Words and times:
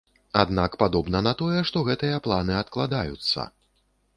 Аднак 0.43 0.77
падобна 0.83 1.21
на 1.27 1.33
тое, 1.43 1.59
што 1.71 1.83
гэтыя 1.91 2.23
планы 2.29 2.57
адкладаюцца. 2.63 3.47